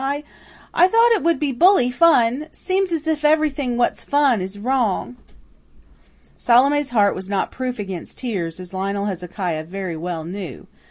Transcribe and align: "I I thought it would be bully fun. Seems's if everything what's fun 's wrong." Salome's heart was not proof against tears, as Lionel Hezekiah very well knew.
"I 0.03 0.23
I 0.73 0.87
thought 0.87 1.11
it 1.11 1.21
would 1.21 1.39
be 1.39 1.51
bully 1.51 1.91
fun. 1.91 2.47
Seems's 2.53 3.05
if 3.05 3.23
everything 3.23 3.77
what's 3.77 4.01
fun 4.01 4.41
's 4.41 4.57
wrong." 4.57 5.15
Salome's 6.37 6.89
heart 6.89 7.13
was 7.13 7.29
not 7.29 7.51
proof 7.51 7.77
against 7.77 8.17
tears, 8.17 8.59
as 8.59 8.73
Lionel 8.73 9.05
Hezekiah 9.05 9.65
very 9.65 9.95
well 9.95 10.23
knew. 10.23 10.65